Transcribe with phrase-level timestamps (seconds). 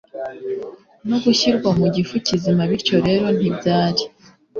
[1.09, 4.03] no gushyirwa mu gifu kizima bityo rero ntibyari